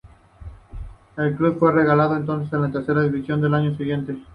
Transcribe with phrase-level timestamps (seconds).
[1.15, 4.17] El club fue relegado entonces a la Tercera División el año siguiente.